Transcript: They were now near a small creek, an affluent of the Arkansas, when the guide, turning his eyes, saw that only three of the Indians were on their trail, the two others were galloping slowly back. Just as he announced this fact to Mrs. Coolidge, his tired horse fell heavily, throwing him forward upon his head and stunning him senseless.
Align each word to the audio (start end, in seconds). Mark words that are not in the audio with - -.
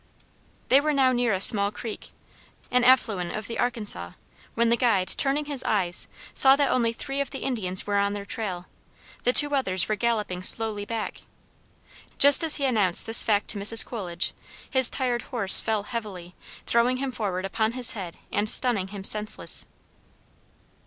They 0.69 0.81
were 0.81 0.93
now 0.93 1.11
near 1.11 1.31
a 1.31 1.39
small 1.39 1.69
creek, 1.69 2.09
an 2.71 2.83
affluent 2.83 3.35
of 3.35 3.45
the 3.45 3.59
Arkansas, 3.59 4.13
when 4.55 4.69
the 4.69 4.75
guide, 4.75 5.09
turning 5.09 5.45
his 5.45 5.63
eyes, 5.63 6.07
saw 6.33 6.55
that 6.55 6.71
only 6.71 6.91
three 6.91 7.21
of 7.21 7.29
the 7.29 7.43
Indians 7.43 7.85
were 7.85 7.97
on 7.99 8.13
their 8.13 8.25
trail, 8.25 8.65
the 9.25 9.31
two 9.31 9.53
others 9.53 9.87
were 9.87 9.93
galloping 9.95 10.41
slowly 10.41 10.85
back. 10.85 11.21
Just 12.17 12.43
as 12.43 12.55
he 12.55 12.65
announced 12.65 13.05
this 13.05 13.21
fact 13.21 13.47
to 13.49 13.59
Mrs. 13.59 13.85
Coolidge, 13.85 14.33
his 14.67 14.89
tired 14.89 15.21
horse 15.29 15.61
fell 15.61 15.83
heavily, 15.83 16.33
throwing 16.65 16.97
him 16.97 17.11
forward 17.11 17.45
upon 17.45 17.73
his 17.73 17.91
head 17.91 18.17
and 18.31 18.49
stunning 18.49 18.87
him 18.87 19.03
senseless. 19.03 19.67